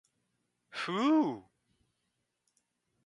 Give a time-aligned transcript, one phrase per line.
[0.71, 1.43] ふう。